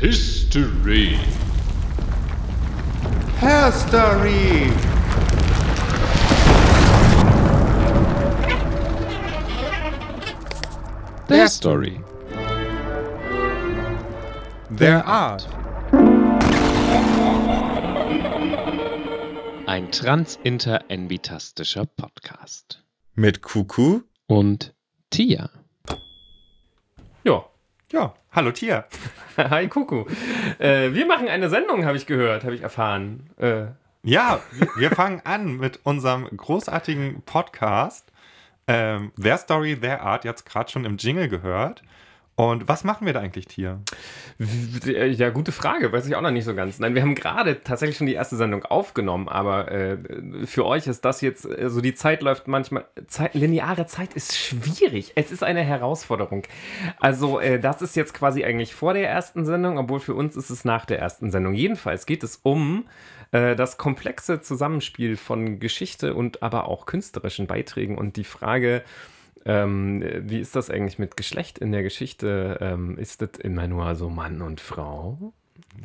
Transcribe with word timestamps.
History. 0.00 1.18
Herstory. 3.40 4.70
Der 11.28 11.48
Story. 11.48 12.00
Der 14.70 15.04
Art. 15.04 15.48
Ein 19.66 19.90
transinter-envitastischer 19.90 21.86
Podcast. 21.86 22.84
Mit 23.16 23.42
Kuku. 23.42 24.02
Und 24.28 24.74
Tia. 25.10 25.50
Ja. 27.24 27.44
Ja, 27.90 28.14
hallo 28.30 28.52
Tia. 28.52 28.86
Hi 29.50 29.68
Kuku. 29.68 30.04
Äh, 30.58 30.92
wir 30.94 31.06
machen 31.06 31.28
eine 31.28 31.48
Sendung, 31.48 31.84
habe 31.86 31.96
ich 31.96 32.06
gehört, 32.06 32.44
habe 32.44 32.54
ich 32.54 32.62
erfahren. 32.62 33.30
Äh, 33.38 33.66
Ja, 34.02 34.40
wir- 34.76 34.90
fangen 34.90 35.20
an 35.24 35.56
mit 35.58 35.80
unserem 35.84 36.24
großartigen 36.36 37.22
Podcast. 37.22 38.10
Ähm, 38.66 39.12
Their 39.20 39.38
Story, 39.38 39.76
Their 39.80 40.02
Art, 40.02 40.24
jetzt 40.24 40.44
gerade 40.44 40.70
schon 40.70 40.84
im 40.84 40.96
Jingle 40.96 41.28
gehört. 41.28 41.82
Und 42.38 42.68
was 42.68 42.84
machen 42.84 43.04
wir 43.04 43.12
da 43.12 43.18
eigentlich, 43.18 43.48
w- 43.58 45.06
ja, 45.08 45.30
gute 45.30 45.50
Frage, 45.50 45.90
weiß 45.90 46.06
ich 46.06 46.14
auch 46.14 46.20
noch 46.20 46.30
nicht 46.30 46.44
so 46.44 46.54
ganz. 46.54 46.78
Nein, 46.78 46.94
wir 46.94 47.02
haben 47.02 47.16
gerade 47.16 47.64
tatsächlich 47.64 47.96
schon 47.96 48.06
die 48.06 48.14
erste 48.14 48.36
Sendung 48.36 48.64
aufgenommen, 48.64 49.28
aber 49.28 49.72
äh, 49.72 49.98
für 50.46 50.64
euch 50.64 50.86
ist 50.86 51.04
das 51.04 51.20
jetzt, 51.20 51.46
äh, 51.46 51.68
so 51.68 51.80
die 51.80 51.94
Zeit 51.94 52.22
läuft 52.22 52.46
manchmal, 52.46 52.84
Zeit, 53.08 53.34
lineare 53.34 53.86
Zeit 53.86 54.14
ist 54.14 54.38
schwierig. 54.38 55.14
Es 55.16 55.32
ist 55.32 55.42
eine 55.42 55.62
Herausforderung. 55.62 56.44
Also 57.00 57.40
äh, 57.40 57.58
das 57.58 57.82
ist 57.82 57.96
jetzt 57.96 58.14
quasi 58.14 58.44
eigentlich 58.44 58.72
vor 58.72 58.94
der 58.94 59.08
ersten 59.08 59.44
Sendung, 59.44 59.76
obwohl 59.76 59.98
für 59.98 60.14
uns 60.14 60.36
ist 60.36 60.50
es 60.50 60.64
nach 60.64 60.84
der 60.84 61.00
ersten 61.00 61.32
Sendung. 61.32 61.54
Jedenfalls 61.54 62.06
geht 62.06 62.22
es 62.22 62.36
um 62.44 62.84
äh, 63.32 63.56
das 63.56 63.78
komplexe 63.78 64.40
Zusammenspiel 64.40 65.16
von 65.16 65.58
Geschichte 65.58 66.14
und 66.14 66.40
aber 66.40 66.68
auch 66.68 66.86
künstlerischen 66.86 67.48
Beiträgen 67.48 67.98
und 67.98 68.14
die 68.14 68.22
Frage, 68.22 68.84
ähm, 69.48 70.04
wie 70.28 70.40
ist 70.40 70.54
das 70.54 70.68
eigentlich 70.68 70.98
mit 70.98 71.16
Geschlecht 71.16 71.58
in 71.58 71.72
der 71.72 71.82
Geschichte? 71.82 72.58
Ähm, 72.60 72.98
ist 72.98 73.22
das 73.22 73.30
immer 73.38 73.66
nur 73.66 73.94
so 73.94 74.10
Mann 74.10 74.42
und 74.42 74.60
Frau? 74.60 75.32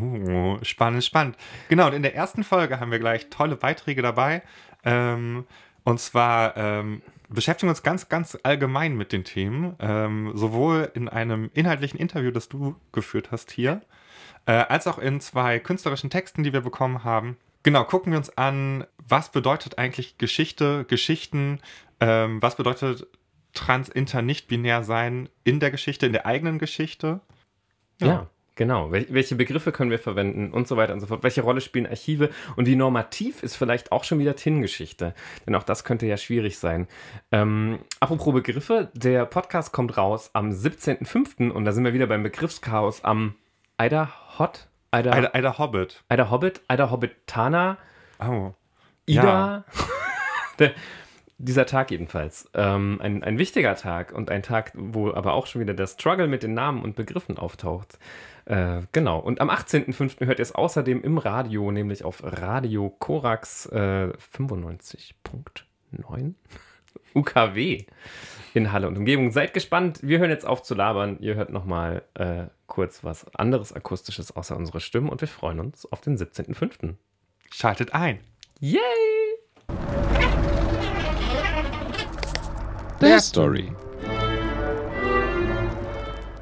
Oh, 0.00 0.58
spannend, 0.62 1.04
spannend. 1.04 1.36
Genau, 1.68 1.88
und 1.88 1.92
in 1.92 2.02
der 2.02 2.14
ersten 2.14 2.44
Folge 2.44 2.78
haben 2.78 2.92
wir 2.92 3.00
gleich 3.00 3.30
tolle 3.30 3.56
Beiträge 3.56 4.00
dabei. 4.00 4.42
Ähm, 4.84 5.44
und 5.82 5.98
zwar 5.98 6.56
ähm, 6.56 7.02
beschäftigen 7.28 7.66
wir 7.66 7.72
uns 7.72 7.82
ganz, 7.82 8.08
ganz 8.08 8.38
allgemein 8.44 8.96
mit 8.96 9.12
den 9.12 9.24
Themen. 9.24 9.74
Ähm, 9.80 10.30
sowohl 10.34 10.92
in 10.94 11.08
einem 11.08 11.50
inhaltlichen 11.52 11.98
Interview, 11.98 12.30
das 12.30 12.48
du 12.48 12.76
geführt 12.92 13.32
hast 13.32 13.50
hier, 13.50 13.82
äh, 14.46 14.52
als 14.52 14.86
auch 14.86 14.98
in 14.98 15.20
zwei 15.20 15.58
künstlerischen 15.58 16.10
Texten, 16.10 16.44
die 16.44 16.52
wir 16.52 16.60
bekommen 16.60 17.02
haben. 17.02 17.36
Genau, 17.64 17.82
gucken 17.82 18.12
wir 18.12 18.18
uns 18.18 18.30
an, 18.38 18.86
was 18.98 19.32
bedeutet 19.32 19.78
eigentlich 19.78 20.16
Geschichte, 20.16 20.84
Geschichten, 20.86 21.58
ähm, 21.98 22.40
was 22.40 22.54
bedeutet 22.54 23.08
trans, 23.58 23.88
inter, 23.88 24.22
nicht 24.22 24.48
binär 24.48 24.82
sein 24.82 25.28
in 25.44 25.60
der 25.60 25.70
Geschichte, 25.70 26.06
in 26.06 26.12
der 26.12 26.26
eigenen 26.26 26.58
Geschichte. 26.58 27.20
Ja. 28.00 28.28
Genau. 28.54 28.90
Wel 28.90 29.06
welche 29.10 29.36
Begriffe 29.36 29.70
können 29.70 29.92
wir 29.92 30.00
verwenden 30.00 30.50
und 30.50 30.66
so 30.66 30.76
weiter 30.76 30.92
und 30.92 30.98
so 30.98 31.06
fort? 31.06 31.22
Welche 31.22 31.42
Rolle 31.42 31.60
spielen 31.60 31.86
Archive? 31.86 32.30
Und 32.56 32.66
wie 32.66 32.74
normativ 32.74 33.44
ist 33.44 33.54
vielleicht 33.54 33.92
auch 33.92 34.02
schon 34.02 34.18
wieder 34.18 34.34
TIN-Geschichte? 34.34 35.14
Denn 35.46 35.54
auch 35.54 35.62
das 35.62 35.84
könnte 35.84 36.06
ja 36.06 36.16
schwierig 36.16 36.58
sein. 36.58 36.88
Ähm, 37.30 37.78
apropos 38.00 38.34
Begriffe, 38.34 38.90
der 38.94 39.26
Podcast 39.26 39.72
kommt 39.72 39.96
raus 39.96 40.30
am 40.32 40.50
17.05. 40.50 41.50
und 41.50 41.64
da 41.66 41.72
sind 41.72 41.84
wir 41.84 41.92
wieder 41.94 42.08
beim 42.08 42.24
Begriffschaos 42.24 43.04
am 43.04 43.36
Eider 43.76 44.10
Hot, 44.40 44.66
Eider, 44.90 45.12
Eider, 45.12 45.34
Eider 45.36 45.58
Hobbit. 45.58 46.02
Eider 46.08 46.28
Hobbit, 46.30 46.60
Eider 46.66 46.90
Hobbitana, 46.90 47.78
Oh. 48.20 48.54
Ida. 49.06 49.64
Der, 50.58 50.72
dieser 51.38 51.66
Tag 51.66 51.90
jedenfalls. 51.90 52.50
Ähm, 52.54 52.98
ein, 53.00 53.22
ein 53.22 53.38
wichtiger 53.38 53.76
Tag 53.76 54.12
und 54.12 54.30
ein 54.30 54.42
Tag, 54.42 54.72
wo 54.74 55.12
aber 55.12 55.34
auch 55.34 55.46
schon 55.46 55.60
wieder 55.60 55.74
der 55.74 55.86
Struggle 55.86 56.26
mit 56.26 56.42
den 56.42 56.52
Namen 56.54 56.82
und 56.82 56.96
Begriffen 56.96 57.38
auftaucht. 57.38 57.98
Äh, 58.44 58.82
genau. 58.92 59.20
Und 59.20 59.40
am 59.40 59.48
18.05. 59.48 60.26
hört 60.26 60.40
ihr 60.40 60.42
es 60.42 60.54
außerdem 60.54 61.02
im 61.02 61.18
Radio, 61.18 61.70
nämlich 61.70 62.04
auf 62.04 62.22
Radio 62.24 62.90
Korax 62.90 63.66
äh, 63.66 64.12
95.9 64.36 66.34
UKW 67.14 67.84
in 68.54 68.72
Halle 68.72 68.88
und 68.88 68.98
Umgebung. 68.98 69.30
Seid 69.30 69.54
gespannt. 69.54 70.00
Wir 70.02 70.18
hören 70.18 70.30
jetzt 70.30 70.46
auf 70.46 70.62
zu 70.62 70.74
labern. 70.74 71.18
Ihr 71.20 71.36
hört 71.36 71.50
nochmal 71.50 72.02
äh, 72.14 72.46
kurz 72.66 73.04
was 73.04 73.32
anderes 73.34 73.72
Akustisches 73.72 74.34
außer 74.34 74.56
unsere 74.56 74.80
Stimmen 74.80 75.08
und 75.08 75.20
wir 75.20 75.28
freuen 75.28 75.60
uns 75.60 75.86
auf 75.90 76.00
den 76.00 76.16
17.05. 76.16 76.94
Schaltet 77.52 77.94
ein. 77.94 78.18
Yay! 78.60 79.27
their, 82.98 83.10
their 83.10 83.20
story. 83.20 83.72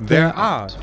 Their 0.00 0.34
art. 0.34 0.76